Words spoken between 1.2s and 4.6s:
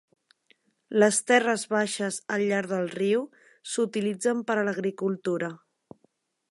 terres baixes al llarg del riu s'utilitzen per